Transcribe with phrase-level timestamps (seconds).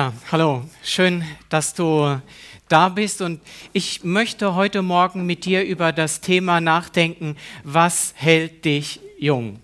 [0.00, 2.22] Ja, hallo, schön, dass du
[2.68, 3.38] da bist und
[3.74, 9.60] ich möchte heute Morgen mit dir über das Thema nachdenken, was hält dich jung?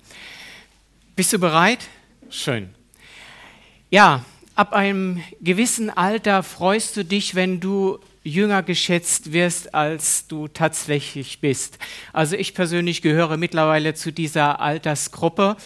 [1.14, 1.88] Bist du bereit?
[2.28, 2.68] Schön.
[3.88, 4.26] Ja,
[4.56, 11.40] ab einem gewissen Alter freust du dich, wenn du jünger geschätzt wirst, als du tatsächlich
[11.40, 11.78] bist.
[12.12, 15.56] Also ich persönlich gehöre mittlerweile zu dieser Altersgruppe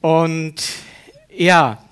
[0.00, 0.54] und
[1.36, 1.84] ja,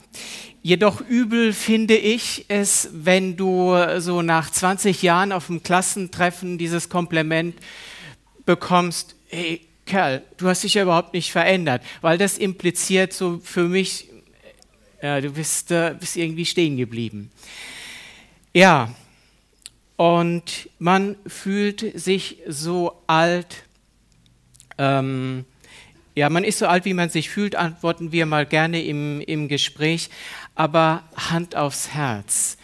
[0.65, 6.89] Jedoch übel finde ich es, wenn du so nach 20 Jahren auf dem Klassentreffen dieses
[6.89, 7.57] Kompliment
[8.47, 13.65] bekommst, hey Kerl, du hast dich ja überhaupt nicht verändert, weil das impliziert so für
[13.65, 14.09] mich,
[15.03, 17.31] ja, du bist, äh, bist irgendwie stehen geblieben.
[18.55, 18.95] Ja,
[19.97, 23.65] und man fühlt sich so alt,
[24.79, 25.45] ähm,
[26.15, 29.49] ja, man ist so alt, wie man sich fühlt, antworten wir mal gerne im, im
[29.49, 30.11] Gespräch,
[30.55, 32.57] aber Hand aufs Herz.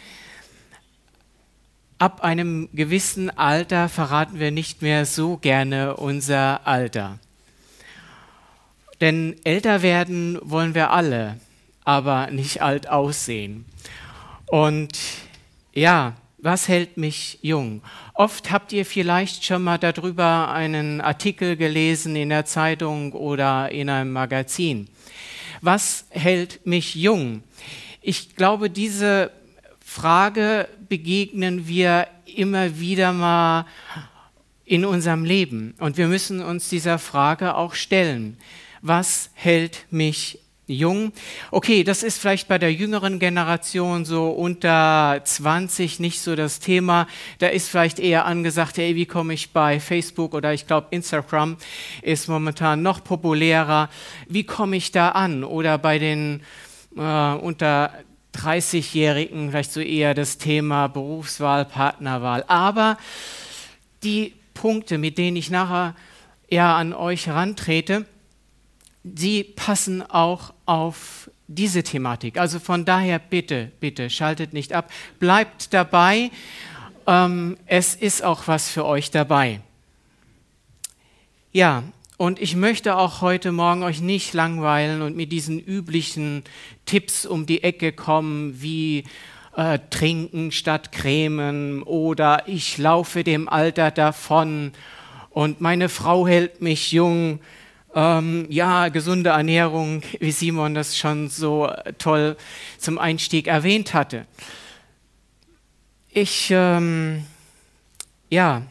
[1.97, 7.19] Ab einem gewissen Alter verraten wir nicht mehr so gerne unser Alter.
[9.01, 11.39] Denn älter werden wollen wir alle,
[11.83, 13.65] aber nicht alt aussehen.
[14.45, 14.97] Und
[15.73, 17.81] ja, was hält mich jung?
[18.13, 23.89] Oft habt ihr vielleicht schon mal darüber einen Artikel gelesen in der Zeitung oder in
[23.89, 24.87] einem Magazin.
[25.61, 27.43] Was hält mich jung?
[28.01, 29.31] Ich glaube, diese
[29.79, 33.65] Frage begegnen wir immer wieder mal
[34.65, 38.37] in unserem Leben und wir müssen uns dieser Frage auch stellen.
[38.81, 41.11] Was hält mich jung.
[41.51, 47.07] Okay, das ist vielleicht bei der jüngeren Generation so unter 20 nicht so das Thema.
[47.39, 51.57] Da ist vielleicht eher angesagt, hey, wie komme ich bei Facebook oder ich glaube Instagram
[52.01, 53.89] ist momentan noch populärer.
[54.27, 55.43] Wie komme ich da an?
[55.43, 56.41] Oder bei den
[56.95, 57.93] äh, unter
[58.35, 62.43] 30-Jährigen vielleicht so eher das Thema Berufswahl, Partnerwahl.
[62.47, 62.97] Aber
[64.03, 65.95] die Punkte, mit denen ich nachher
[66.47, 68.05] eher an euch herantrete,
[69.03, 72.37] sie passen auch auf diese Thematik.
[72.37, 76.31] Also von daher bitte, bitte, schaltet nicht ab, bleibt dabei.
[77.07, 79.61] Ähm, es ist auch was für euch dabei.
[81.51, 81.83] Ja,
[82.19, 86.43] und ich möchte auch heute Morgen euch nicht langweilen und mit diesen üblichen
[86.85, 89.05] Tipps um die Ecke kommen, wie
[89.55, 94.73] äh, trinken statt cremen oder ich laufe dem Alter davon
[95.29, 97.39] und meine Frau hält mich jung
[97.95, 102.35] ähm, ja, gesunde Ernährung, wie Simon das schon so toll
[102.79, 104.25] zum Einstieg erwähnt hatte.
[106.09, 107.23] Ich, ähm,
[108.29, 108.63] ja,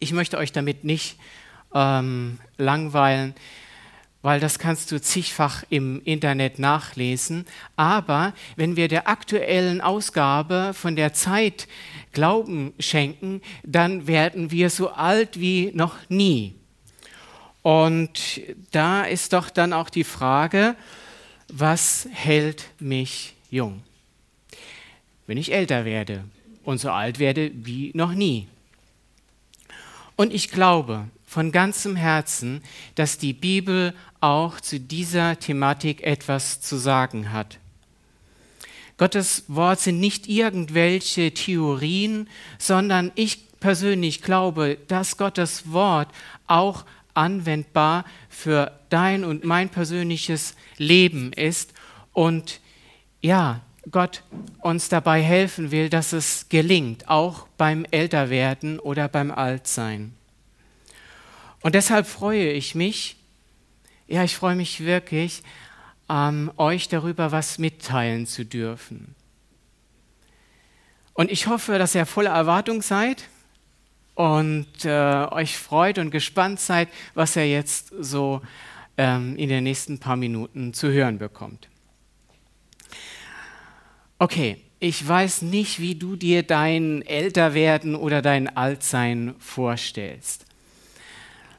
[0.00, 1.16] ich möchte euch damit nicht
[1.74, 3.34] ähm, langweilen,
[4.22, 7.44] weil das kannst du zigfach im Internet nachlesen.
[7.76, 11.66] Aber wenn wir der aktuellen Ausgabe von der Zeit
[12.12, 16.54] Glauben schenken, dann werden wir so alt wie noch nie.
[17.62, 18.40] Und
[18.72, 20.76] da ist doch dann auch die Frage,
[21.48, 23.82] was hält mich jung?
[25.26, 26.24] Wenn ich älter werde
[26.64, 28.48] und so alt werde wie noch nie.
[30.16, 32.60] Und ich glaube von ganzem Herzen,
[32.94, 37.58] dass die Bibel auch zu dieser Thematik etwas zu sagen hat.
[38.98, 42.28] Gottes Wort sind nicht irgendwelche Theorien,
[42.58, 46.08] sondern ich persönlich glaube, dass Gottes Wort
[46.46, 46.84] auch
[47.14, 51.72] anwendbar für dein und mein persönliches Leben ist
[52.12, 52.60] und
[53.22, 54.22] ja, Gott
[54.60, 60.12] uns dabei helfen will, dass es gelingt, auch beim Älterwerden oder beim Altsein.
[61.62, 63.16] Und deshalb freue ich mich,
[64.08, 65.42] ja, ich freue mich wirklich,
[66.10, 69.14] ähm, euch darüber was mitteilen zu dürfen.
[71.14, 73.28] Und ich hoffe, dass ihr voller Erwartung seid
[74.14, 78.42] und äh, euch freut und gespannt seid, was er jetzt so
[78.96, 81.68] ähm, in den nächsten paar Minuten zu hören bekommt.
[84.18, 90.46] Okay, ich weiß nicht, wie du dir dein Älterwerden oder dein Altsein vorstellst.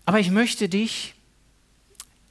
[0.05, 1.15] Aber ich möchte dich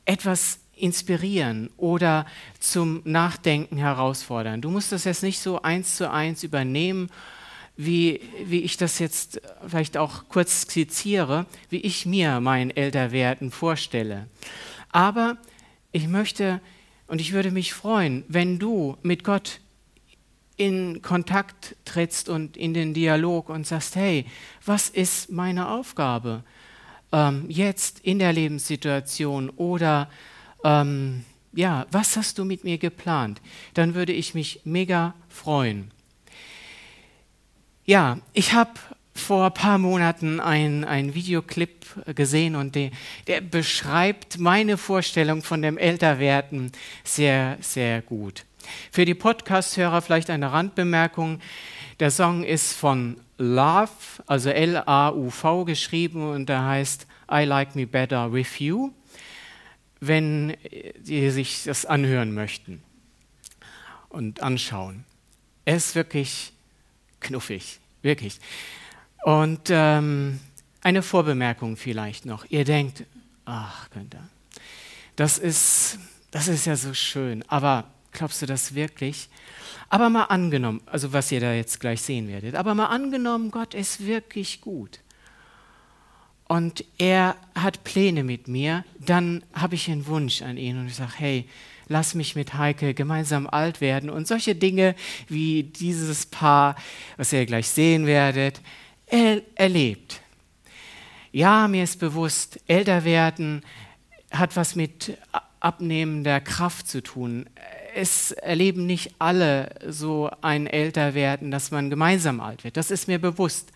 [0.05, 2.27] etwas inspirieren oder
[2.59, 4.61] zum Nachdenken herausfordern.
[4.61, 7.11] Du musst das jetzt nicht so eins zu eins übernehmen
[7.77, 14.29] wie, wie ich das jetzt vielleicht auch kurz skizziere, wie ich mir mein Älterwerden vorstelle.
[14.91, 15.39] Aber
[15.91, 16.61] ich möchte
[17.07, 19.61] und ich würde mich freuen, wenn du mit Gott
[20.57, 24.27] in Kontakt trittst und in den Dialog und sagst, hey,
[24.65, 26.45] was ist meine Aufgabe
[27.12, 30.09] ähm, jetzt in der Lebenssituation oder
[30.64, 33.41] ähm, ja, was hast du mit mir geplant?
[33.75, 35.91] Dann würde ich mich mega freuen.
[37.85, 38.73] Ja, ich habe
[39.14, 42.91] vor ein paar Monaten einen Videoclip gesehen und der,
[43.26, 46.73] der beschreibt meine Vorstellung von dem Älterwerden
[47.05, 48.44] sehr, sehr gut.
[48.91, 51.41] Für die Podcast-Hörer vielleicht eine Randbemerkung.
[52.00, 53.91] Der Song ist von Love,
[54.27, 58.93] also L-A-U-V geschrieben und der heißt I Like Me Better With You,
[59.99, 60.56] wenn
[61.03, 62.83] Sie sich das anhören möchten
[64.11, 65.05] und anschauen.
[65.65, 66.53] Er ist wirklich
[67.19, 68.39] knuffig, wirklich.
[69.25, 70.38] Und ähm,
[70.81, 72.45] eine Vorbemerkung vielleicht noch.
[72.49, 73.05] Ihr denkt,
[73.45, 74.29] ach, Günther,
[75.17, 75.99] das ist,
[76.31, 79.29] das ist ja so schön, aber glaubst du das wirklich?
[79.88, 83.75] Aber mal angenommen, also was ihr da jetzt gleich sehen werdet, aber mal angenommen, Gott
[83.75, 85.00] ist wirklich gut
[86.53, 90.97] und er hat Pläne mit mir, dann habe ich einen Wunsch an ihn und ich
[90.97, 91.49] sage, hey,
[91.88, 94.94] lass mich mit Heike gemeinsam alt werden und solche Dinge
[95.29, 96.76] wie dieses Paar,
[97.17, 98.61] was ihr gleich sehen werdet,
[99.06, 100.20] er erlebt.
[101.32, 103.62] Ja, mir ist bewusst, älter werden
[104.31, 105.17] hat was mit
[105.61, 107.47] abnehmender Kraft zu tun.
[107.94, 112.77] Es erleben nicht alle so ein Älterwerden, dass man gemeinsam alt wird.
[112.77, 113.73] Das ist mir bewusst.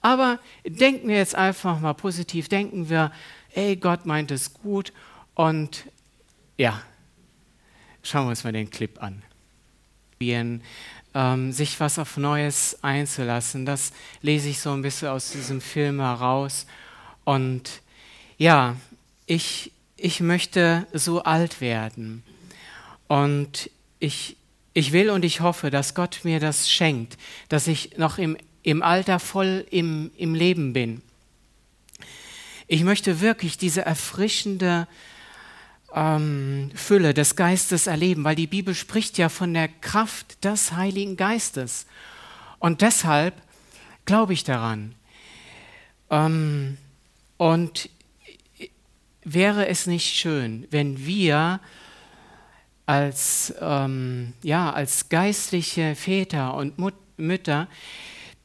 [0.00, 3.12] Aber denken wir jetzt einfach mal positiv, denken wir,
[3.54, 4.92] ey, Gott meint es gut
[5.34, 5.84] und
[6.56, 6.80] ja,
[8.02, 9.22] schauen wir uns mal den Clip an.
[11.12, 13.92] Ähm, sich was auf Neues einzulassen, das
[14.22, 16.66] lese ich so ein bisschen aus diesem Film heraus.
[17.24, 17.82] Und
[18.38, 18.76] ja,
[19.26, 22.22] ich, ich möchte so alt werden.
[23.10, 24.36] Und ich,
[24.72, 27.18] ich will und ich hoffe, dass Gott mir das schenkt,
[27.48, 31.02] dass ich noch im, im Alter voll im, im Leben bin.
[32.68, 34.86] Ich möchte wirklich diese erfrischende
[35.92, 41.16] ähm, Fülle des Geistes erleben, weil die Bibel spricht ja von der Kraft des Heiligen
[41.16, 41.86] Geistes.
[42.60, 43.34] Und deshalb
[44.04, 44.94] glaube ich daran.
[46.10, 46.78] Ähm,
[47.38, 47.90] und
[49.24, 51.58] wäre es nicht schön, wenn wir
[52.90, 57.68] als, ähm, ja, als geistliche Väter und Mut Mütter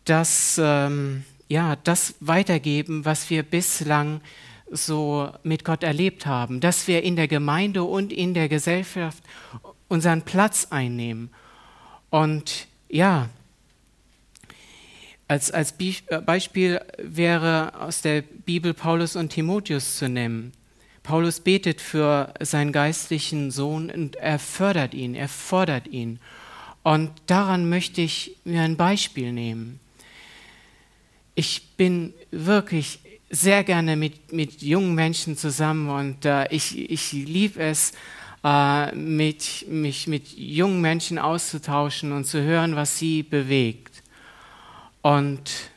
[0.04, 4.22] das, ähm, ja, das weitergeben, was wir bislang
[4.70, 9.24] so mit Gott erlebt haben, dass wir in der Gemeinde und in der Gesellschaft
[9.88, 11.32] unseren Platz einnehmen.
[12.12, 13.30] Und ja,
[15.28, 20.52] als, als äh, Beispiel wäre aus der Bibel Paulus und Timotheus zu nennen.
[21.06, 26.20] Paulus betet für seinen geistlichen Sohn und er fördert ihn, er fordert ihn.
[26.82, 29.80] Und daran möchte ich mir ein Beispiel nehmen.
[31.36, 33.00] Ich bin wirklich
[33.30, 37.94] sehr gerne mit, mit jungen Menschen zusammen und äh, ich, ich liebe es,
[38.44, 44.02] äh, mit, mich mit jungen Menschen auszutauschen und zu hören, was sie bewegt.
[45.04, 45.70] Und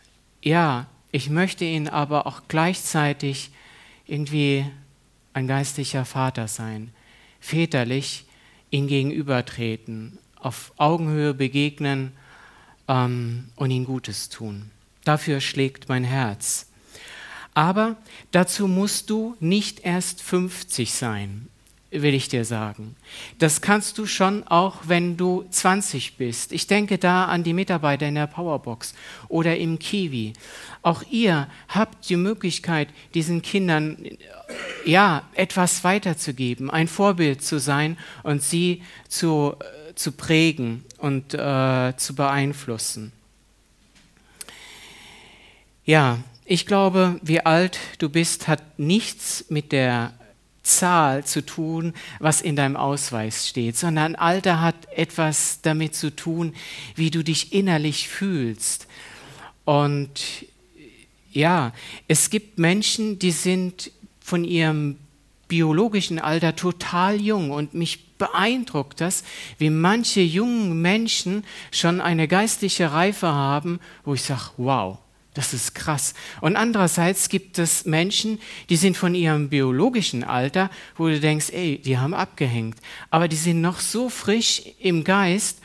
[0.43, 3.51] ja, ich möchte ihnen aber auch gleichzeitig
[4.07, 4.65] irgendwie
[5.39, 6.91] ein geistlicher Vater sein,
[7.41, 8.27] väterlich
[8.71, 12.13] ihnen gegenübertreten, auf Augenhöhe begegnen
[12.89, 14.71] ähm, und ihnen Gutes tun.
[15.05, 16.67] Dafür schlägt mein Herz.
[17.55, 17.97] Aber
[18.33, 21.49] dazu musst du nicht erst 50 sein,
[21.91, 22.97] will ich dir sagen.
[23.39, 26.53] Das kannst du schon auch, wenn du 20 bist.
[26.53, 28.95] Ich denke da an die Mitarbeiter in der Powerbox
[29.29, 30.35] oder im Kiwi.
[30.83, 33.97] Auch ihr habt die Möglichkeit, diesen Kindern
[34.85, 41.95] ja etwas weiterzugeben, ein Vorbild zu sein und sie zu, äh, zu prägen und äh,
[41.97, 43.13] zu beeinflussen.
[45.85, 50.18] Ja, ich glaube, wie alt du bist, hat nichts mit der
[50.69, 56.55] Zahl zu tun, was in deinem Ausweis steht, sondern Alter hat etwas damit zu tun,
[56.95, 58.87] wie du dich innerlich fühlst.
[59.65, 60.47] Und
[61.33, 61.73] ja,
[62.07, 64.97] es gibt Menschen, die sind von ihrem
[65.49, 69.25] biologischen Alter total jung und mich beeindruckt das,
[69.57, 74.99] wie manche jungen Menschen schon eine geistliche Reife haben, wo ich sage, wow,
[75.39, 76.15] das ist krass.
[76.41, 78.41] Und andererseits gibt es Menschen,
[78.71, 82.77] die sind von ihrem biologischen Alter, wo du denkst, ey, die haben abgehängt.
[83.11, 85.61] Aber die sind noch so frisch im Geist,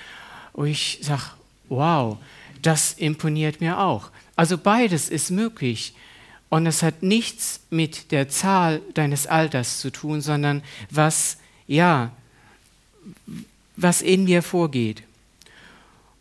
[0.54, 1.24] wo ich sage,
[1.70, 2.20] wow,
[2.62, 4.12] das imponiert mir auch.
[4.36, 5.96] Also beides ist möglich.
[6.50, 10.62] Und es hat nichts mit der Zahl deines Alters zu tun, sondern
[10.92, 12.12] was, ja,
[13.76, 15.02] was in dir vorgeht.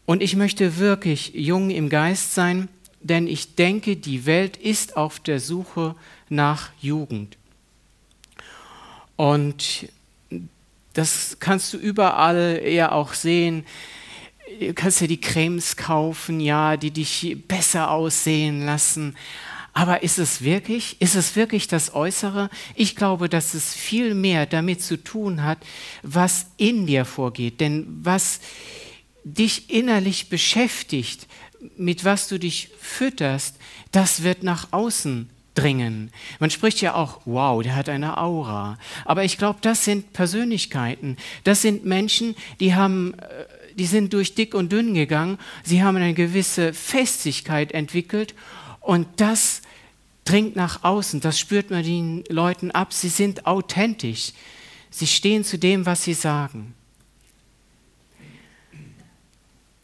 [0.07, 2.71] Und ich möchte wirklich jung im Geist sein
[3.03, 5.95] denn ich denke, die Welt ist auf der Suche
[6.29, 7.37] nach Jugend.
[9.17, 9.89] Und
[10.95, 13.65] Das kannst du überall eher auch sehen.
[14.61, 19.17] Du kannst ja die Cremes kaufen, ja, die dich besser aussehen lassen.
[19.73, 21.01] Aber ist es wirklich?
[21.01, 22.51] Ist es wirklich das Äußere?
[22.75, 25.59] Ich glaube, dass es viel mehr damit zu tun hat,
[26.03, 27.61] was in dir vorgeht.
[27.61, 28.41] Denn was
[29.25, 31.27] dich innerlich beschäftigt,
[31.77, 33.57] mit was du dich fütterst,
[33.91, 36.11] das wird nach außen dringen.
[36.39, 38.79] Man spricht ja auch, wow, der hat eine Aura.
[39.05, 41.17] Aber ich glaube, das sind Persönlichkeiten.
[41.45, 45.39] Das sind Menschen, die haben, äh, die sind durch dick und dünn gegangen.
[45.63, 48.35] Sie haben eine gewisse Festigkeit entwickelt
[48.81, 49.63] und das
[50.25, 51.21] dringt nach außen.
[51.21, 52.93] Das spürt man den Leuten ab.
[52.93, 54.33] Sie sind authentisch.
[54.91, 56.75] Sie stehen zu dem, was sie sagen.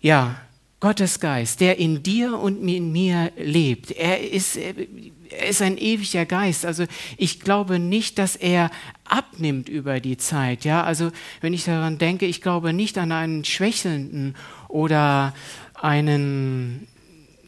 [0.01, 0.41] Ja,
[0.81, 6.25] Gottes Geist, der in dir und in mir lebt, er ist, er ist ein ewiger
[6.25, 6.65] Geist.
[6.65, 6.85] Also
[7.17, 8.71] ich glaube nicht, dass er
[9.05, 10.65] abnimmt über die Zeit.
[10.65, 14.37] Ja, also wenn ich daran denke, ich glaube nicht an einen schwächelnden
[14.69, 15.35] oder
[15.75, 16.87] einen,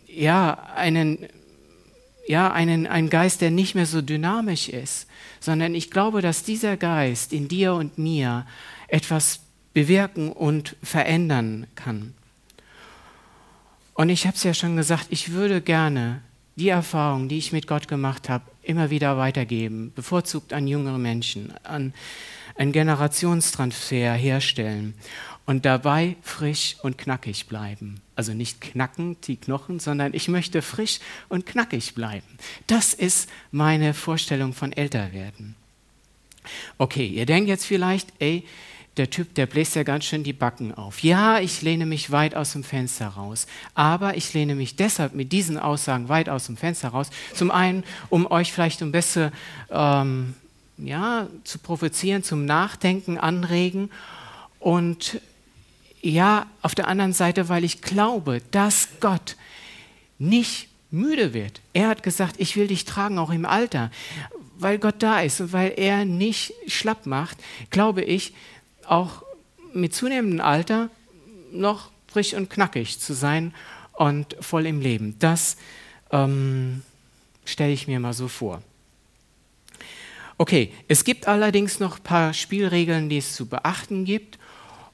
[0.09, 1.19] ja, einen,
[2.27, 5.07] ja, einen, einen Geist, der nicht mehr so dynamisch ist,
[5.39, 8.45] sondern ich glaube, dass dieser Geist in dir und mir
[8.89, 9.41] etwas
[9.73, 12.15] bewirken und verändern kann.
[14.01, 16.23] Und ich habe es ja schon gesagt, ich würde gerne
[16.57, 21.53] die Erfahrung, die ich mit Gott gemacht habe, immer wieder weitergeben, bevorzugt an jüngere Menschen,
[21.65, 21.93] an
[22.57, 24.95] einen Generationstransfer herstellen
[25.45, 28.01] und dabei frisch und knackig bleiben.
[28.17, 32.39] Also nicht knacken die Knochen, sondern ich möchte frisch und knackig bleiben.
[32.67, 35.57] Das ist meine Vorstellung von Älterwerden.
[36.79, 38.47] Okay, ihr denkt jetzt vielleicht, ey,
[39.01, 41.03] der Typ, der bläst ja ganz schön die Backen auf.
[41.03, 45.33] Ja, ich lehne mich weit aus dem Fenster raus, aber ich lehne mich deshalb mit
[45.33, 47.09] diesen Aussagen weit aus dem Fenster raus.
[47.33, 49.33] Zum einen, um euch vielleicht ein bisschen
[49.71, 50.35] ähm,
[50.77, 53.89] ja, zu provozieren, zum Nachdenken anregen
[54.59, 55.23] und
[56.03, 59.37] ja, auf der anderen Seite, weil ich glaube, dass Gott
[60.19, 61.63] nicht müde wird.
[61.73, 63.91] Er hat gesagt, ich will dich tragen, auch im Alter.
[64.59, 67.39] Weil Gott da ist und weil er nicht schlapp macht,
[67.71, 68.35] glaube ich,
[68.87, 69.23] auch
[69.73, 70.91] mit zunehmendem Alter
[71.53, 73.55] noch frisch und knackig zu sein
[73.93, 75.17] und voll im Leben.
[75.19, 75.57] Das
[76.11, 76.83] ähm,
[77.45, 78.63] stelle ich mir mal so vor.
[80.39, 84.39] Okay, es gibt allerdings noch ein paar Spielregeln, die es zu beachten gibt.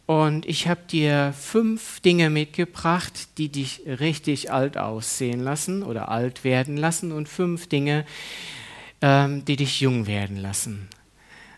[0.06, 6.44] Und ich habe dir fünf Dinge mitgebracht, die dich richtig alt aussehen lassen oder alt
[6.44, 8.04] werden lassen und fünf Dinge,
[9.02, 10.88] ähm, die dich jung werden lassen.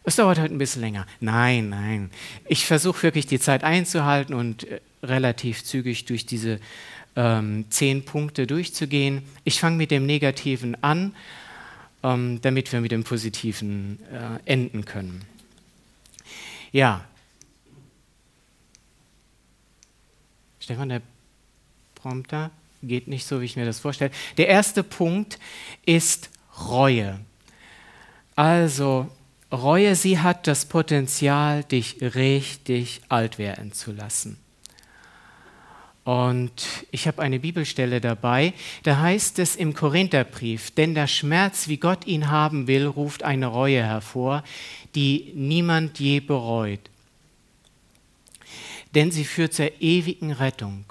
[0.09, 1.07] Es dauert heute ein bisschen länger.
[1.21, 2.11] Nein, nein.
[2.47, 6.61] Ich versuche wirklich die Zeit einzuhalten und äh, relativ zügig durch diese
[7.15, 9.21] ähm, zehn Punkte durchzugehen.
[9.45, 11.15] Ich fange mit dem Negativen an,
[12.03, 15.27] ähm, damit wir mit dem Positiven äh, enden können.
[16.73, 17.05] Ja.
[20.59, 21.03] Stefan, der
[21.97, 22.51] Prompter
[22.83, 24.11] geht nicht so, wie ich mir das vorstelle.
[24.39, 25.39] Der erste Punkt
[25.85, 26.31] ist
[26.67, 27.21] Reue.
[28.37, 29.11] Also,
[29.51, 34.39] Reue, sie hat das Potenzial, dich richtig alt werden zu lassen.
[36.05, 41.77] Und ich habe eine Bibelstelle dabei, da heißt es im Korintherbrief, denn der Schmerz, wie
[41.77, 44.43] Gott ihn haben will, ruft eine Reue hervor,
[44.95, 46.81] die niemand je bereut.
[48.95, 50.85] Denn sie führt zur ewigen Rettung.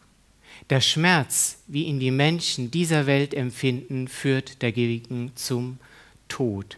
[0.69, 5.79] Der Schmerz, wie ihn die Menschen dieser Welt empfinden, führt dagegen zum
[6.27, 6.77] Tod.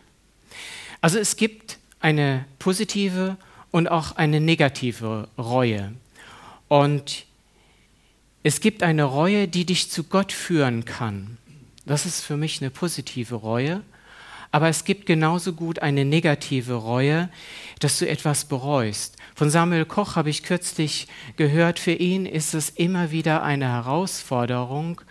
[1.02, 3.38] Also es gibt eine positive
[3.72, 5.94] und auch eine negative Reue.
[6.68, 7.26] Und
[8.44, 11.38] es gibt eine Reue, die dich zu Gott führen kann.
[11.86, 13.82] Das ist für mich eine positive Reue.
[14.52, 17.30] Aber es gibt genauso gut eine negative Reue,
[17.80, 19.16] dass du etwas bereust.
[19.36, 25.02] Von Samuel Koch habe ich kürzlich gehört, für ihn ist es immer wieder eine Herausforderung,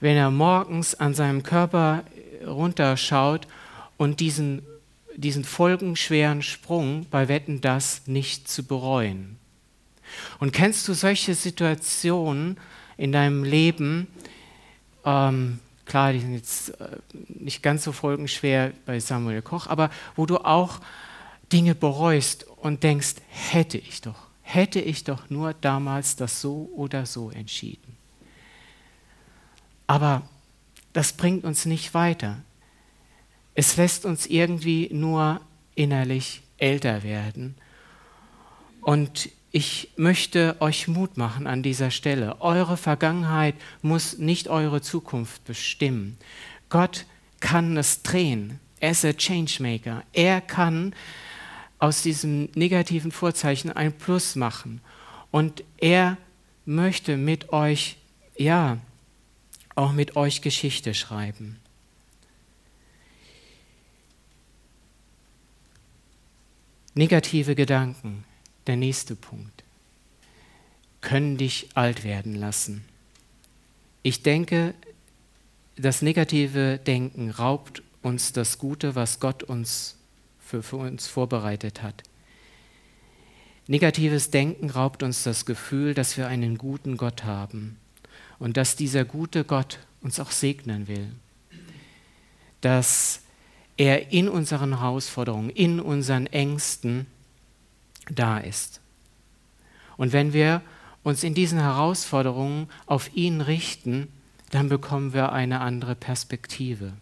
[0.00, 2.02] wenn er morgens an seinem Körper
[2.44, 3.46] runterschaut
[3.96, 4.62] und diesen
[5.16, 9.38] diesen folgenschweren Sprung bei Wetten das nicht zu bereuen.
[10.38, 12.58] Und kennst du solche Situationen
[12.96, 14.06] in deinem Leben?
[15.04, 20.26] Ähm, klar, die sind jetzt äh, nicht ganz so folgenschwer bei Samuel Koch, aber wo
[20.26, 20.80] du auch
[21.52, 27.06] Dinge bereust und denkst, hätte ich doch, hätte ich doch nur damals das so oder
[27.06, 27.96] so entschieden.
[29.86, 30.22] Aber
[30.92, 32.38] das bringt uns nicht weiter.
[33.56, 35.40] Es lässt uns irgendwie nur
[35.74, 37.56] innerlich älter werden.
[38.82, 42.42] Und ich möchte euch Mut machen an dieser Stelle.
[42.42, 46.18] Eure Vergangenheit muss nicht eure Zukunft bestimmen.
[46.68, 47.06] Gott
[47.40, 48.60] kann es drehen.
[48.78, 50.02] Er ist ein Changemaker.
[50.12, 50.94] Er kann
[51.78, 54.82] aus diesem negativen Vorzeichen ein Plus machen.
[55.30, 56.18] Und er
[56.66, 57.96] möchte mit euch,
[58.36, 58.76] ja,
[59.74, 61.58] auch mit euch Geschichte schreiben.
[66.98, 68.24] Negative Gedanken,
[68.66, 69.64] der nächste Punkt,
[71.02, 72.86] können dich alt werden lassen.
[74.02, 74.72] Ich denke,
[75.76, 79.96] das negative Denken raubt uns das Gute, was Gott uns
[80.40, 82.02] für, für uns vorbereitet hat.
[83.66, 87.76] Negatives Denken raubt uns das Gefühl, dass wir einen guten Gott haben
[88.38, 91.12] und dass dieser gute Gott uns auch segnen will.
[92.62, 93.20] Dass
[93.76, 97.06] er in unseren Herausforderungen, in unseren Ängsten
[98.10, 98.80] da ist.
[99.96, 100.62] Und wenn wir
[101.02, 104.08] uns in diesen Herausforderungen auf ihn richten,
[104.50, 106.92] dann bekommen wir eine andere Perspektive.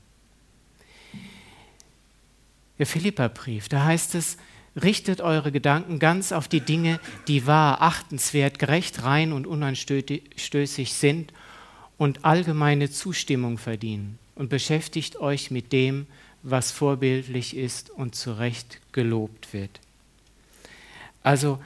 [2.79, 4.37] Der Philipperbrief, da heißt es,
[4.83, 11.33] richtet eure Gedanken ganz auf die Dinge, die wahr, achtenswert, gerecht, rein und unanstößig sind
[11.97, 16.15] und allgemeine Zustimmung verdienen und beschäftigt euch mit dem, was
[16.71, 19.81] vorbildlich ist und zu Recht gelobt wird.
[21.23, 21.59] Also,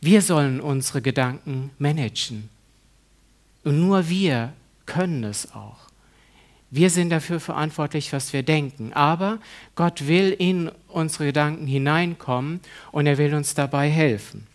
[0.00, 2.48] wir sollen unsere Gedanken managen.
[3.64, 4.52] Und nur wir
[4.86, 5.88] können es auch.
[6.70, 8.92] Wir sind dafür verantwortlich, was wir denken.
[8.92, 9.38] Aber
[9.74, 12.60] Gott will in unsere Gedanken hineinkommen
[12.92, 14.46] und er will uns dabei helfen.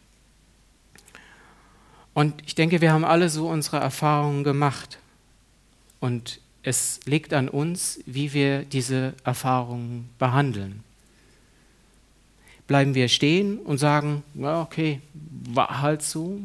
[2.14, 5.00] Und ich denke, wir haben alle so unsere Erfahrungen gemacht.
[6.00, 10.84] Und es liegt an uns, wie wir diese Erfahrungen behandeln.
[12.68, 16.40] Bleiben wir stehen und sagen, ja, okay, war halt so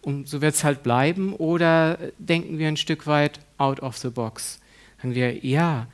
[0.00, 4.08] und so wird es halt bleiben, oder denken wir ein Stück weit out of the
[4.08, 4.60] box?
[4.98, 5.86] Sagen wir, ja,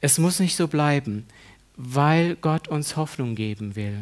[0.00, 1.26] es muss nicht so bleiben,
[1.76, 4.00] weil Gott uns Hoffnung geben will.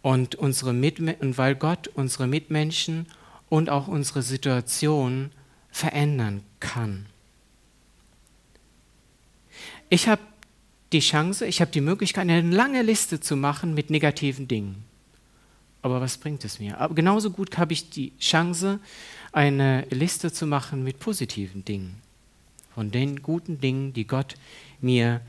[0.00, 3.06] Und, unsere und weil Gott unsere Mitmenschen
[3.48, 5.30] und auch unsere Situation
[5.74, 7.06] verändern kann.
[9.88, 10.22] Ich habe
[10.92, 14.84] die Chance, ich habe die Möglichkeit, eine lange Liste zu machen mit negativen Dingen.
[15.82, 16.78] Aber was bringt es mir?
[16.78, 18.78] Aber genauso gut habe ich die Chance,
[19.32, 22.00] eine Liste zu machen mit positiven Dingen.
[22.72, 24.36] Von den guten Dingen, die Gott
[24.80, 25.22] mir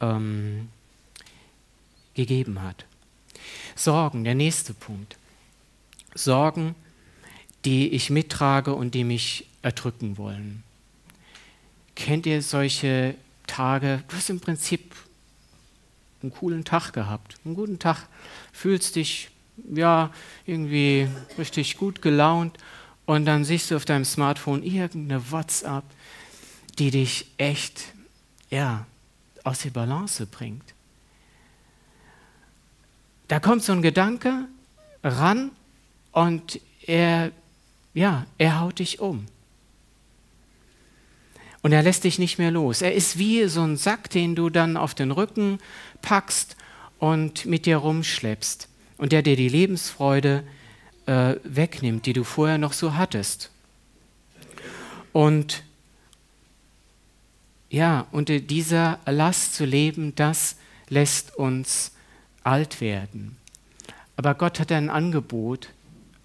[0.00, 0.70] ähm,
[2.14, 2.86] gegeben hat.
[3.76, 5.18] Sorgen, der nächste Punkt.
[6.14, 6.74] Sorgen,
[7.66, 10.62] die ich mittrage und die mich erdrücken wollen.
[11.96, 13.14] Kennt ihr solche
[13.46, 14.04] Tage?
[14.08, 14.94] Du hast im Prinzip
[16.22, 18.06] einen coolen Tag gehabt, einen guten Tag,
[18.52, 19.30] fühlst dich
[19.72, 20.10] ja
[20.46, 22.58] irgendwie richtig gut gelaunt
[23.06, 25.84] und dann siehst du auf deinem Smartphone irgendeine WhatsApp,
[26.78, 27.92] die dich echt
[28.50, 28.86] ja
[29.44, 30.74] aus der Balance bringt.
[33.28, 34.46] Da kommt so ein Gedanke
[35.02, 35.50] ran
[36.12, 37.32] und er
[37.94, 39.26] ja, er haut dich um.
[41.64, 42.82] Und er lässt dich nicht mehr los.
[42.82, 45.60] Er ist wie so ein Sack, den du dann auf den Rücken
[46.02, 46.56] packst
[46.98, 48.68] und mit dir rumschleppst.
[48.98, 50.44] Und der dir die Lebensfreude
[51.06, 53.50] äh, wegnimmt, die du vorher noch so hattest.
[55.14, 55.64] Und
[57.70, 60.56] ja, unter dieser Last zu leben, das
[60.90, 61.92] lässt uns
[62.42, 63.38] alt werden.
[64.18, 65.70] Aber Gott hat ein Angebot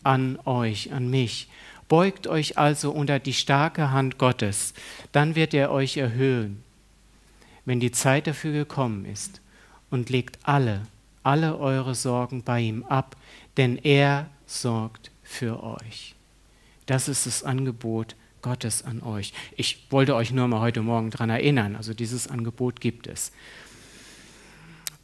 [0.04, 1.47] an euch, an mich.
[1.89, 4.73] Beugt euch also unter die starke Hand Gottes,
[5.12, 6.63] dann wird er euch erhöhen,
[7.65, 9.41] wenn die Zeit dafür gekommen ist,
[9.89, 10.84] und legt alle,
[11.23, 13.15] alle eure Sorgen bei ihm ab,
[13.58, 16.13] denn er sorgt für euch.
[16.86, 19.34] Das ist das Angebot Gottes an euch.
[19.58, 23.32] Ich wollte euch nur mal heute Morgen daran erinnern, also dieses Angebot gibt es.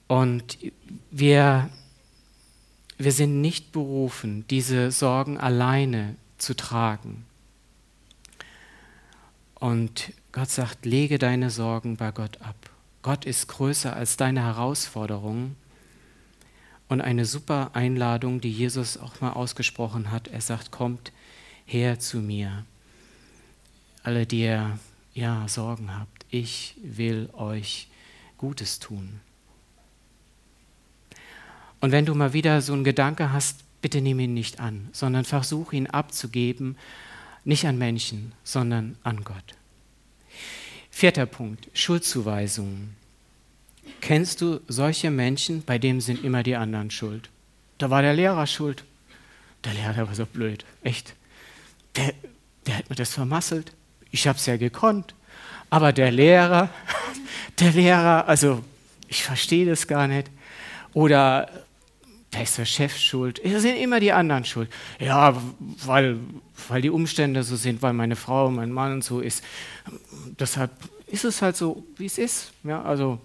[0.07, 0.59] Und
[1.09, 1.69] wir,
[2.99, 6.15] wir sind nicht berufen, diese Sorgen alleine
[6.45, 7.25] zu tragen.
[9.55, 12.55] Und Gott sagt, lege deine Sorgen bei Gott ab.
[13.01, 15.55] Gott ist größer als deine Herausforderungen.
[16.87, 20.27] Und eine super Einladung, die Jesus auch mal ausgesprochen hat.
[20.27, 21.11] Er sagt, kommt
[21.65, 22.63] her zu mir.
[24.03, 24.77] Alle, die ihr
[25.15, 27.87] ja Sorgen habt, ich will euch
[28.37, 29.19] Gutes tun.
[31.81, 35.25] Und wenn du mal wieder so einen Gedanke hast, bitte nimm ihn nicht an, sondern
[35.25, 36.75] versuch ihn abzugeben,
[37.43, 39.53] nicht an Menschen, sondern an Gott.
[40.89, 42.95] Vierter Punkt, Schuldzuweisungen.
[44.01, 47.29] Kennst du solche Menschen, bei denen sind immer die anderen schuld?
[47.77, 48.83] Da war der Lehrer schuld.
[49.63, 51.13] Der Lehrer war so blöd, echt.
[51.95, 52.11] Der,
[52.65, 53.71] der hat mir das vermasselt.
[54.09, 55.13] Ich habe es ja gekonnt.
[55.69, 56.71] Aber der Lehrer,
[57.59, 58.63] der Lehrer, also
[59.07, 60.31] ich verstehe das gar nicht.
[60.95, 61.64] Oder
[62.35, 63.39] da ist der Chef schuld.
[63.43, 64.69] Es sind immer die anderen schuld.
[64.99, 65.41] Ja,
[65.85, 66.19] weil,
[66.67, 69.41] weil die Umstände so sind, weil meine Frau, mein Mann und so ist.
[70.37, 70.71] Deshalb
[71.07, 72.51] ist es halt so, wie es ist.
[72.65, 73.19] Ja, also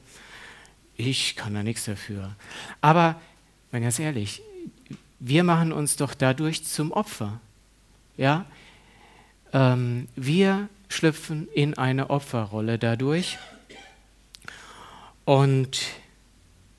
[0.96, 2.36] ich kann da nichts dafür.
[2.80, 3.20] Aber,
[3.72, 4.42] wenn ganz ehrlich,
[5.18, 7.40] wir machen uns doch dadurch zum Opfer.
[8.16, 8.44] Ja,
[9.52, 13.38] ähm, wir schlüpfen in eine Opferrolle dadurch.
[15.24, 15.80] Und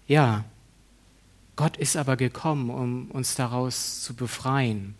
[0.07, 0.45] ja,
[1.61, 4.95] Gott ist aber gekommen, um uns daraus zu befreien.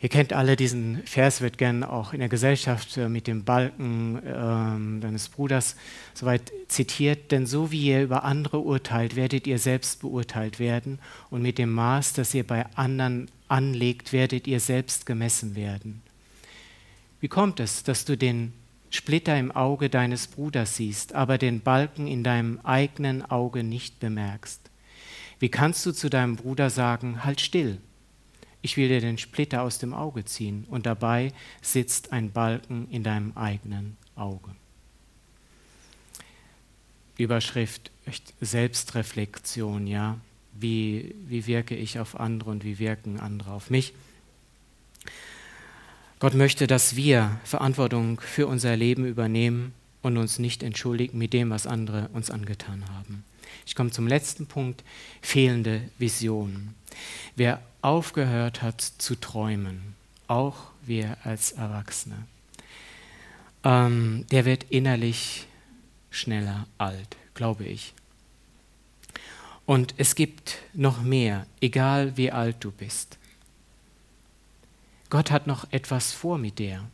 [0.00, 4.16] Ihr kennt alle diesen Vers, wird gern auch in der Gesellschaft äh, mit dem Balken
[4.16, 5.76] äh, deines Bruders
[6.14, 7.32] soweit zitiert.
[7.32, 11.00] Denn so wie ihr über andere urteilt, werdet ihr selbst beurteilt werden.
[11.28, 16.00] Und mit dem Maß, das ihr bei anderen anlegt, werdet ihr selbst gemessen werden.
[17.20, 18.54] Wie kommt es, dass du den
[18.90, 24.60] Splitter im Auge deines Bruders siehst, aber den Balken in deinem eigenen Auge nicht bemerkst?
[25.38, 27.78] Wie kannst du zu deinem Bruder sagen, halt still?
[28.62, 33.02] ich will dir den Splitter aus dem Auge ziehen und dabei sitzt ein Balken in
[33.02, 34.50] deinem eigenen Auge.
[37.16, 37.90] Überschrift
[38.40, 40.18] Selbstreflexion, ja.
[40.52, 43.94] Wie, wie wirke ich auf andere und wie wirken andere auf mich?
[46.20, 51.48] Gott möchte, dass wir Verantwortung für unser Leben übernehmen und uns nicht entschuldigen mit dem,
[51.48, 53.24] was andere uns angetan haben.
[53.64, 54.84] Ich komme zum letzten Punkt,
[55.22, 56.74] fehlende Vision.
[57.36, 59.94] Wer aufgehört hat zu träumen,
[60.26, 62.26] auch wir als Erwachsene,
[63.64, 65.46] ähm, der wird innerlich
[66.10, 67.94] schneller alt, glaube ich.
[69.64, 73.16] Und es gibt noch mehr, egal wie alt du bist.
[75.10, 76.88] Gott hat noch etwas vor mit dir.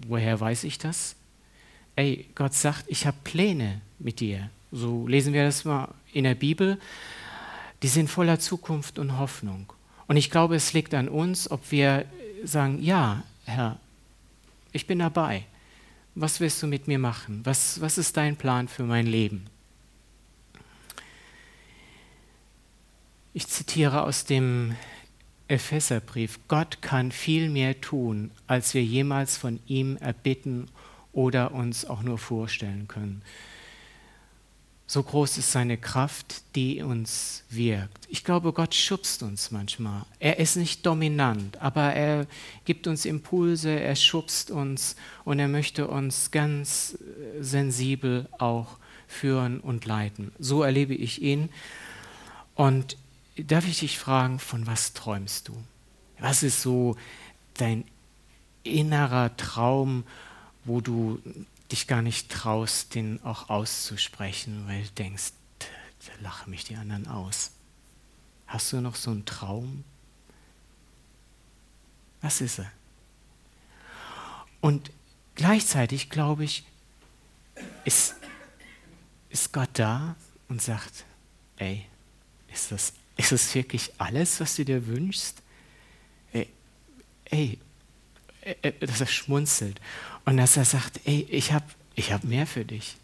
[0.00, 1.16] Woher weiß ich das?
[1.94, 4.50] Ey, Gott sagt, ich habe Pläne mit dir.
[4.72, 6.78] So lesen wir das mal in der Bibel
[7.82, 9.72] die sind voller Zukunft und Hoffnung.
[10.06, 12.06] Und ich glaube, es liegt an uns, ob wir
[12.44, 13.78] sagen, ja, Herr,
[14.72, 15.44] ich bin dabei.
[16.14, 17.40] Was willst du mit mir machen?
[17.44, 19.46] Was, was ist dein Plan für mein Leben?
[23.34, 24.76] Ich zitiere aus dem
[25.48, 30.68] Epheserbrief, Gott kann viel mehr tun, als wir jemals von ihm erbitten
[31.12, 33.22] oder uns auch nur vorstellen können.
[34.88, 38.06] So groß ist seine Kraft, die uns wirkt.
[38.08, 40.04] Ich glaube, Gott schubst uns manchmal.
[40.20, 42.26] Er ist nicht dominant, aber er
[42.64, 46.98] gibt uns Impulse, er schubst uns und er möchte uns ganz
[47.40, 48.78] sensibel auch
[49.08, 50.30] führen und leiten.
[50.38, 51.48] So erlebe ich ihn.
[52.54, 52.96] Und
[53.36, 55.62] darf ich dich fragen, von was träumst du?
[56.18, 56.96] Was ist so
[57.54, 57.84] dein
[58.62, 60.04] innerer Traum,
[60.64, 61.20] wo du
[61.70, 67.08] dich gar nicht traust, den auch auszusprechen, weil du denkst, da lachen mich die anderen
[67.08, 67.52] aus.
[68.46, 69.84] Hast du noch so einen Traum?
[72.20, 72.70] Was ist er?
[74.60, 74.90] Und
[75.34, 76.64] gleichzeitig glaube ich,
[77.84, 78.14] ist,
[79.30, 80.16] ist Gott da
[80.48, 81.04] und sagt,
[81.56, 81.86] ey,
[82.52, 85.42] ist das, ist das wirklich alles, was du dir wünschst?
[86.32, 86.48] Ey,
[87.24, 87.58] ey,
[88.80, 89.80] dass er schmunzelt
[90.24, 92.96] und dass er sagt, ey, ich habe ich hab mehr für dich.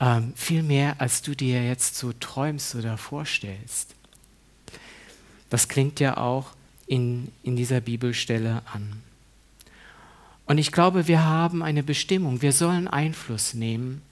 [0.00, 3.94] Ähm, viel mehr, als du dir jetzt so träumst oder vorstellst.
[5.48, 6.54] Das klingt ja auch
[6.86, 9.02] in, in dieser Bibelstelle an.
[10.46, 12.42] Und ich glaube, wir haben eine Bestimmung.
[12.42, 14.02] Wir sollen Einfluss nehmen.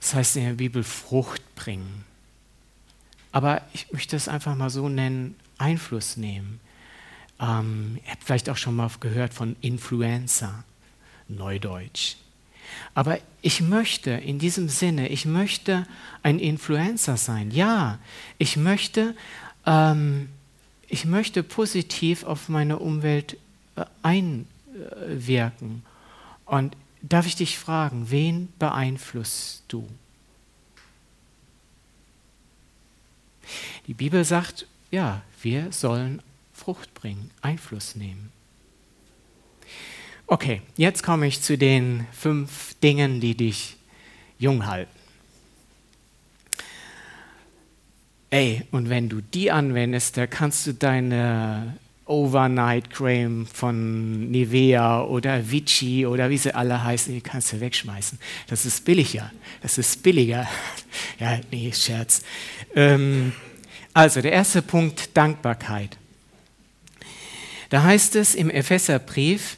[0.00, 2.04] Das heißt in der Bibel Frucht bringen.
[3.34, 6.60] Aber ich möchte es einfach mal so nennen, Einfluss nehmen.
[7.40, 10.62] Ähm, ihr habt vielleicht auch schon mal gehört von Influencer,
[11.26, 12.14] Neudeutsch.
[12.94, 15.84] Aber ich möchte in diesem Sinne, ich möchte
[16.22, 17.50] ein Influencer sein.
[17.50, 17.98] Ja,
[18.38, 19.16] ich möchte,
[19.66, 20.28] ähm,
[20.86, 23.36] ich möchte positiv auf meine Umwelt
[23.74, 25.82] äh, einwirken.
[26.46, 29.88] Und darf ich dich fragen, wen beeinflusst du?
[33.86, 38.32] Die Bibel sagt, ja, wir sollen Frucht bringen, Einfluss nehmen.
[40.26, 43.76] Okay, jetzt komme ich zu den fünf Dingen, die dich
[44.38, 44.90] jung halten.
[48.30, 51.76] Ey, und wenn du die anwendest, da kannst du deine
[52.06, 58.18] Overnight Cream von Nivea oder Vichy oder wie sie alle heißen, die kannst du wegschmeißen.
[58.46, 59.32] Das ist billiger.
[59.62, 60.46] Das ist billiger.
[61.18, 62.22] ja, nee, Scherz.
[62.74, 63.32] Ähm,
[63.94, 65.96] also, der erste Punkt, Dankbarkeit.
[67.70, 69.56] Da heißt es im Epheserbrief,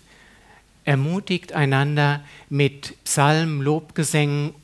[0.84, 4.54] ermutigt einander mit Psalmen, Lobgesängen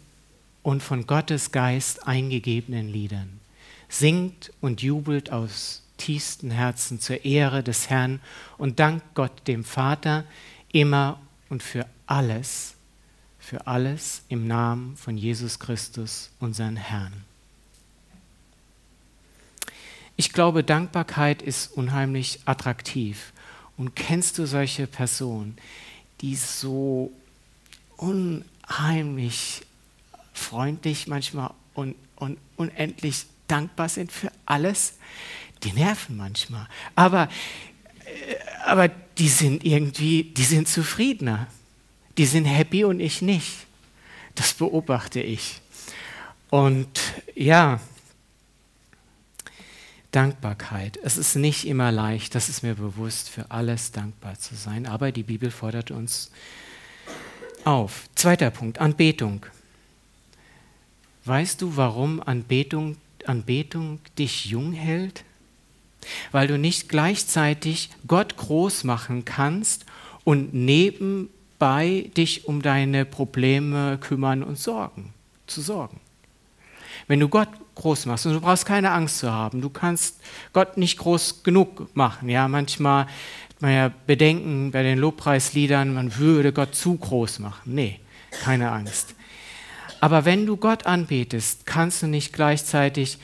[0.62, 3.40] und von Gottes Geist eingegebenen Liedern.
[3.88, 8.20] Singt und jubelt aus tiefstem Herzen zur Ehre des Herrn
[8.58, 10.24] und dankt Gott dem Vater
[10.72, 12.74] immer und für alles,
[13.38, 17.12] für alles im Namen von Jesus Christus, unseren Herrn.
[20.16, 23.32] Ich glaube, Dankbarkeit ist unheimlich attraktiv.
[23.76, 25.56] Und kennst du solche Personen,
[26.20, 27.12] die so
[27.96, 29.62] unheimlich
[30.32, 34.94] freundlich manchmal und, und unendlich dankbar sind für alles?
[35.64, 36.68] Die nerven manchmal.
[36.94, 37.28] Aber,
[38.04, 38.34] äh,
[38.66, 41.46] aber die sind irgendwie, die sind zufriedener.
[42.18, 43.66] Die sind happy und ich nicht.
[44.34, 45.60] Das beobachte ich.
[46.50, 47.00] Und
[47.34, 47.80] ja,
[50.12, 50.98] Dankbarkeit.
[51.02, 55.10] Es ist nicht immer leicht, das ist mir bewusst, für alles dankbar zu sein, aber
[55.10, 56.30] die Bibel fordert uns
[57.64, 58.08] auf.
[58.14, 59.46] Zweiter Punkt, Anbetung.
[61.24, 65.24] Weißt du, warum Anbetung, Anbetung dich jung hält?
[66.30, 69.86] Weil du nicht gleichzeitig Gott groß machen kannst
[70.24, 75.12] und nebenbei dich um deine Probleme kümmern und sorgen,
[75.46, 76.00] zu sorgen.
[77.06, 78.26] Wenn du Gott groß machst.
[78.26, 79.60] Und du brauchst keine Angst zu haben.
[79.60, 80.20] Du kannst
[80.52, 82.28] Gott nicht groß genug machen.
[82.28, 87.72] Ja, manchmal hat man ja Bedenken bei den Lobpreisliedern, man würde Gott zu groß machen.
[87.74, 88.00] Nee,
[88.42, 89.14] keine Angst.
[90.00, 93.18] Aber wenn du Gott anbetest, kannst du nicht gleichzeitig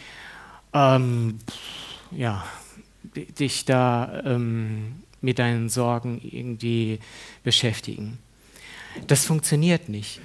[0.72, 1.38] ähm,
[2.12, 2.44] ja,
[3.14, 7.00] dich da ähm, mit deinen Sorgen irgendwie
[7.42, 8.18] beschäftigen.
[9.06, 10.20] Das funktioniert nicht,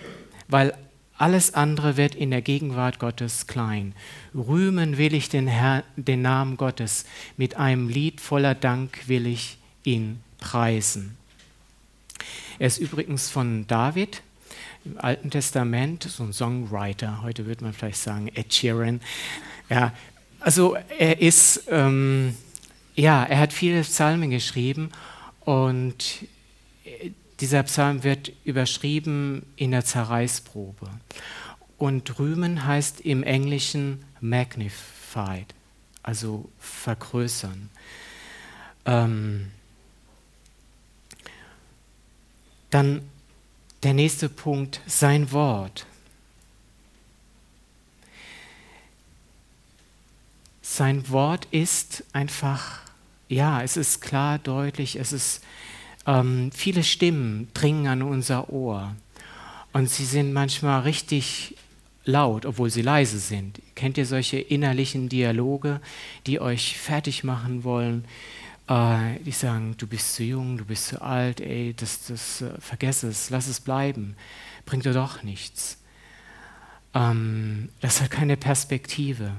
[0.48, 0.74] weil
[1.17, 3.93] alles andere wird in der Gegenwart Gottes klein.
[4.34, 7.06] Rühmen will ich den, Herr, den Namen Gottes.
[7.38, 11.15] Mit einem Lied voller Dank will ich ihn preisen.
[12.60, 14.22] Er ist übrigens von David
[14.86, 17.22] im Alten Testament, so ein Songwriter.
[17.22, 19.00] Heute würde man vielleicht sagen Ed Sheeran.
[19.69, 19.93] Ja,
[20.39, 22.36] also er ist, ähm,
[22.95, 24.91] ja, er hat viele Psalmen geschrieben
[25.41, 26.25] und
[27.39, 30.89] dieser Psalm wird überschrieben in der Zerreißprobe.
[31.77, 35.53] Und rühmen heißt im Englischen magnified,
[36.03, 37.69] also vergrößern.
[38.86, 39.51] Ähm
[42.69, 43.01] dann
[43.84, 45.86] der nächste Punkt, sein Wort.
[50.65, 52.80] Sein Wort ist einfach,
[53.28, 55.43] ja, es ist klar, deutlich, es ist
[56.08, 58.95] ähm, viele Stimmen dringen an unser Ohr
[59.73, 61.58] und sie sind manchmal richtig
[62.06, 63.62] laut, obwohl sie leise sind.
[63.76, 65.82] Kennt ihr solche innerlichen Dialoge,
[66.28, 68.06] die euch fertig machen wollen?
[68.69, 72.52] Äh, die sagen, du bist zu jung, du bist zu alt, ey, das, das äh,
[72.60, 74.15] vergess es, lass es bleiben,
[74.65, 75.78] bringt dir doch nichts.
[76.93, 79.32] Ähm, das hat keine Perspektive.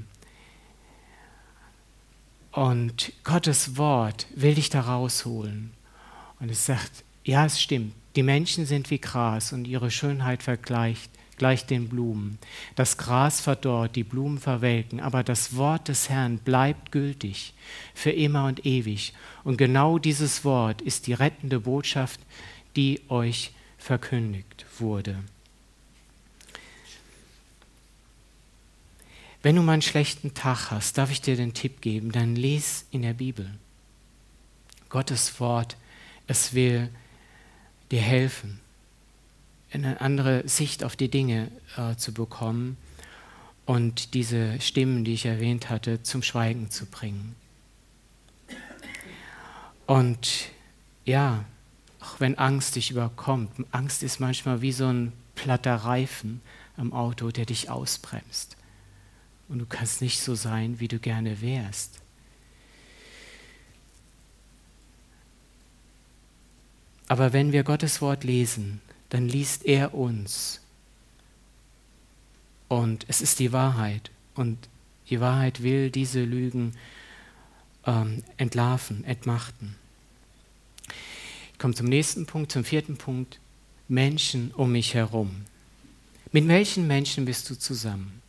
[2.54, 5.72] Und Gottes Wort will dich da rausholen.
[6.38, 11.10] Und es sagt, ja, es stimmt, die Menschen sind wie Gras und ihre Schönheit vergleicht
[11.36, 12.38] gleich den Blumen.
[12.76, 17.54] Das Gras verdorrt, die Blumen verwelken, aber das Wort des Herrn bleibt gültig
[17.92, 19.14] für immer und ewig.
[19.42, 22.20] Und genau dieses Wort ist die rettende Botschaft,
[22.76, 25.16] die euch verkündigt wurde.
[29.44, 32.86] Wenn du mal einen schlechten Tag hast, darf ich dir den Tipp geben, dann lies
[32.90, 33.50] in der Bibel.
[34.88, 35.76] Gottes Wort
[36.26, 36.88] es will
[37.90, 38.58] dir helfen,
[39.70, 42.78] eine andere Sicht auf die Dinge äh, zu bekommen
[43.66, 47.36] und diese Stimmen, die ich erwähnt hatte, zum Schweigen zu bringen.
[49.84, 50.48] Und
[51.04, 51.44] ja,
[52.00, 56.40] auch wenn Angst dich überkommt, Angst ist manchmal wie so ein platter Reifen
[56.78, 58.56] am Auto, der dich ausbremst.
[59.48, 62.00] Und du kannst nicht so sein, wie du gerne wärst.
[67.08, 68.80] Aber wenn wir Gottes Wort lesen,
[69.10, 70.60] dann liest er uns.
[72.68, 74.10] Und es ist die Wahrheit.
[74.34, 74.68] Und
[75.10, 76.74] die Wahrheit will diese Lügen
[77.86, 79.76] ähm, entlarven, entmachten.
[81.52, 83.38] Ich komme zum nächsten Punkt, zum vierten Punkt.
[83.86, 85.44] Menschen um mich herum.
[86.32, 88.23] Mit welchen Menschen bist du zusammen?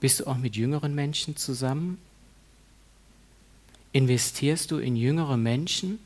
[0.00, 1.98] Bist du auch mit jüngeren Menschen zusammen?
[3.92, 5.98] Investierst du in jüngere Menschen?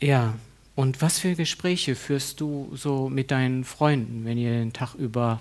[0.00, 0.34] Ja,
[0.74, 5.40] und was für Gespräche führst du so mit deinen Freunden, wenn ihr den Tag über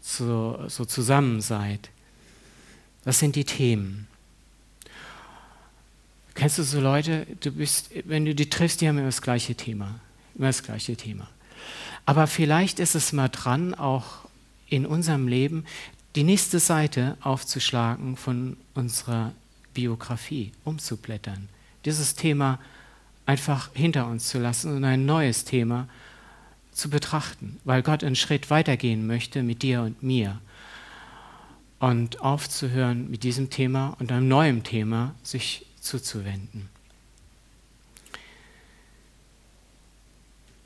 [0.00, 1.90] so, so zusammen seid?
[3.04, 4.06] Was sind die Themen?
[6.34, 9.54] Kennst du so Leute, du bist, wenn du die triffst, die haben immer das gleiche
[9.54, 10.00] Thema.
[10.34, 11.28] Immer das gleiche Thema.
[12.06, 14.29] Aber vielleicht ist es mal dran, auch
[14.70, 15.66] in unserem Leben
[16.16, 19.32] die nächste Seite aufzuschlagen von unserer
[19.74, 21.48] Biografie, umzublättern.
[21.84, 22.58] Dieses Thema
[23.26, 25.88] einfach hinter uns zu lassen und ein neues Thema
[26.72, 30.40] zu betrachten, weil Gott einen Schritt weitergehen möchte mit dir und mir.
[31.78, 36.68] Und aufzuhören mit diesem Thema und einem neuen Thema sich zuzuwenden.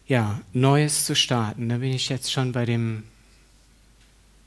[0.07, 1.69] Ja, Neues zu starten.
[1.69, 3.05] Da bin ich jetzt schon bei dem,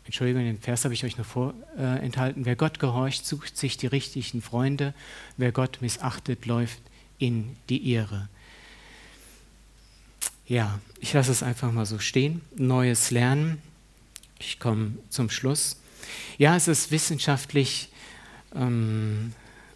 [0.07, 2.43] Entschuldigung, den Vers habe ich euch noch vorenthalten.
[2.43, 4.93] Äh, Wer Gott gehorcht, sucht sich die richtigen Freunde.
[5.35, 6.79] Wer Gott missachtet, läuft
[7.19, 8.29] in die Irre.
[10.47, 12.39] Ja, ich lasse es einfach mal so stehen.
[12.55, 13.61] Neues Lernen.
[14.39, 15.75] Ich komme zum Schluss.
[16.37, 17.89] Ja, es ist wissenschaftlich
[18.55, 19.33] ähm,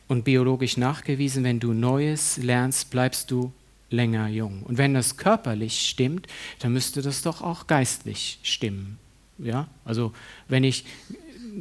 [0.07, 3.51] und biologisch nachgewiesen, wenn du Neues lernst, bleibst du
[3.89, 4.63] länger jung.
[4.63, 6.27] Und wenn das körperlich stimmt,
[6.59, 8.97] dann müsste das doch auch geistlich stimmen.
[9.43, 9.67] Ja?
[9.85, 10.13] Also
[10.47, 10.85] wenn ich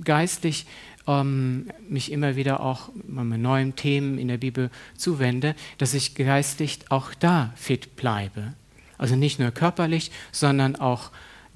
[0.04, 0.66] geistlich
[1.06, 6.80] ähm, mich immer wieder auch mit neuen Themen in der Bibel zuwende, dass ich geistlich
[6.90, 8.54] auch da fit bleibe.
[8.98, 11.10] Also nicht nur körperlich, sondern auch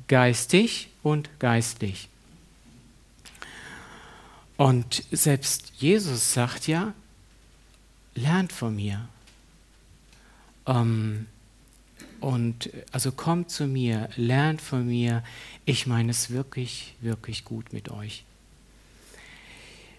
[0.09, 2.09] geistig und geistlich.
[4.57, 6.95] Und selbst Jesus sagt ja,
[8.15, 9.09] lernt von mir.
[10.67, 11.27] Ähm,
[12.25, 15.23] und also kommt zu mir, lernt von mir.
[15.67, 18.25] Ich meine es wirklich, wirklich gut mit euch.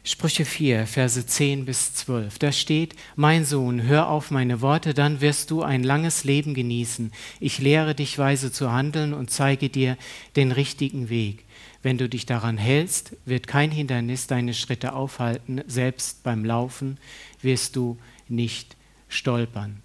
[0.04, 2.40] Sprüche 4, Verse 10 bis 12.
[2.40, 7.12] Da steht, mein Sohn, hör auf meine Worte, dann wirst du ein langes Leben genießen.
[7.40, 9.96] Ich lehre dich weise zu handeln und zeige dir
[10.36, 11.46] den richtigen Weg.
[11.84, 16.98] Wenn du dich daran hältst, wird kein Hindernis deine Schritte aufhalten, selbst beim Laufen
[17.42, 18.76] wirst du nicht
[19.10, 19.82] stolpern.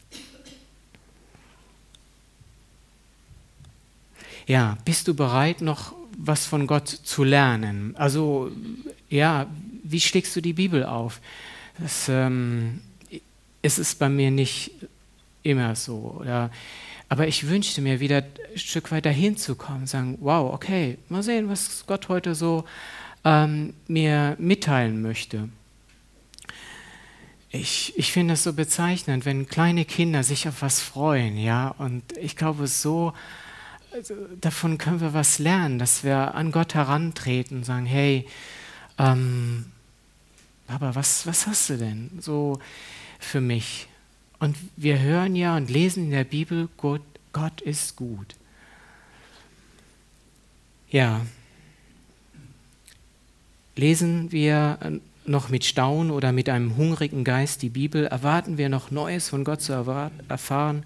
[4.51, 7.95] Ja, bist du bereit, noch was von Gott zu lernen?
[7.97, 8.51] Also,
[9.09, 9.47] ja,
[9.85, 11.21] wie schlägst du die Bibel auf?
[11.79, 12.81] Das, ähm,
[13.63, 14.73] es ist bei mir nicht
[15.45, 16.17] immer so.
[16.19, 16.51] Oder,
[17.09, 21.87] aber ich wünschte mir wieder ein Stück weiter hinzukommen, sagen, wow, okay, mal sehen, was
[21.87, 22.65] Gott heute so
[23.25, 25.49] ähm, mir mitteilen möchte.
[27.51, 32.03] Ich, ich finde es so bezeichnend, wenn kleine Kinder sich auf was freuen, ja, und
[32.17, 33.13] ich glaube, so
[33.93, 38.27] also, davon können wir was lernen, dass wir an Gott herantreten und sagen, hey,
[38.99, 39.67] ähm,
[40.69, 42.61] aber was, was hast du denn so
[43.19, 43.89] für mich?
[44.39, 48.37] Und wir hören ja und lesen in der Bibel, Gott, Gott ist gut.
[50.91, 51.21] Ja,
[53.77, 54.79] lesen wir
[55.27, 59.45] noch mit Staunen oder mit einem hungrigen Geist die Bibel, erwarten wir noch Neues von
[59.45, 60.85] Gott zu erfahren.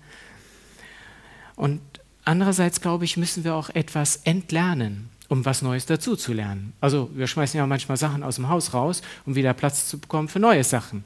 [1.57, 1.81] Und
[2.25, 6.73] andererseits, glaube ich, müssen wir auch etwas entlernen um was Neues dazu zu lernen.
[6.81, 10.29] Also wir schmeißen ja manchmal Sachen aus dem Haus raus, um wieder Platz zu bekommen
[10.29, 11.05] für neue Sachen.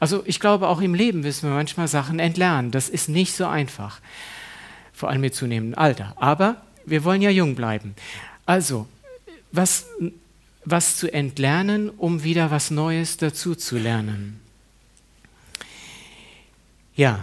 [0.00, 2.70] Also ich glaube, auch im Leben müssen wir manchmal Sachen entlernen.
[2.70, 4.00] Das ist nicht so einfach,
[4.92, 6.14] vor allem mit zunehmendem Alter.
[6.16, 7.94] Aber wir wollen ja jung bleiben.
[8.44, 8.86] Also,
[9.52, 9.86] was,
[10.64, 14.40] was zu entlernen, um wieder was Neues dazu zu lernen.
[16.96, 17.20] Ja,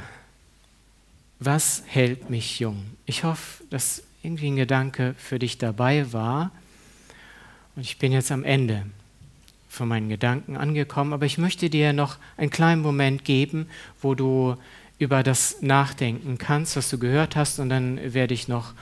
[1.41, 2.86] was hält mich jung?
[3.08, 6.51] Ich hoffe, dass irgendwie ein Gedanke für dich dabei war.
[7.75, 8.86] Und ich bin jetzt am Ende
[9.67, 13.67] von meinen Gedanken angekommen, aber ich möchte dir noch einen kleinen Moment geben,
[14.01, 14.56] wo du
[14.99, 18.73] über das nachdenken kannst, was du gehört hast, und dann werde ich noch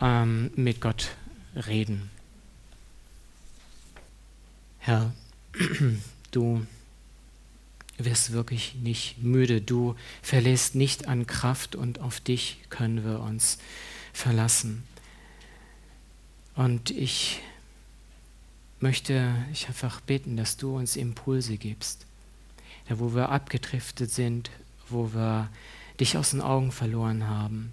[0.00, 1.10] ähm, mit Gott
[1.68, 2.10] reden.
[4.80, 5.12] Herr,
[6.32, 6.66] du
[8.04, 13.58] wirst wirklich nicht müde, du verlässt nicht an Kraft und auf dich können wir uns
[14.12, 14.84] verlassen.
[16.54, 17.40] Und ich
[18.80, 22.06] möchte ich einfach beten, dass du uns Impulse gibst.
[22.88, 24.50] Da, wo wir abgedriftet sind,
[24.88, 25.48] wo wir
[26.00, 27.72] dich aus den Augen verloren haben,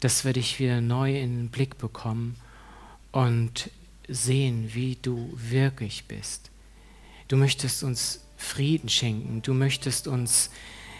[0.00, 2.36] dass wir dich wieder neu in den Blick bekommen
[3.12, 3.70] und
[4.08, 6.50] sehen, wie du wirklich bist.
[7.28, 10.50] Du möchtest uns Frieden schenken, du möchtest uns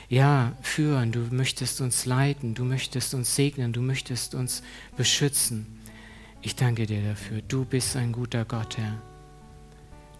[0.08, 4.62] ja, führen, du möchtest uns leiten, du möchtest uns segnen, du möchtest uns
[4.96, 5.66] beschützen.
[6.42, 7.42] Ich danke dir dafür.
[7.42, 9.00] Du bist ein guter Gott, Herr.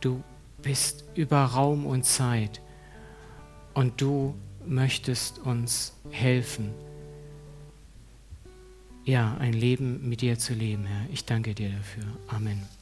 [0.00, 0.22] Du
[0.62, 2.60] bist über Raum und Zeit
[3.74, 6.72] und du möchtest uns helfen,
[9.04, 11.06] ja, ein Leben mit dir zu leben, Herr.
[11.12, 12.04] Ich danke dir dafür.
[12.28, 12.79] Amen.